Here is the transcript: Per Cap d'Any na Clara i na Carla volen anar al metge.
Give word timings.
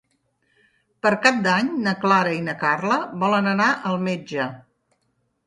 Per 1.05 1.11
Cap 1.25 1.37
d'Any 1.47 1.69
na 1.87 1.93
Clara 2.05 2.33
i 2.39 2.41
na 2.47 2.57
Carla 2.65 2.99
volen 3.25 3.53
anar 3.53 3.69
al 3.93 4.01
metge. 4.11 4.49